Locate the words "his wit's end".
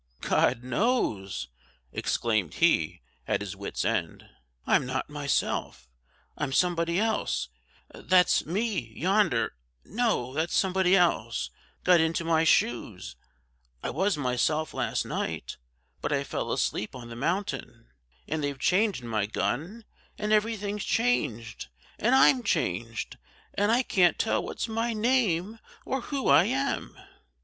3.41-4.27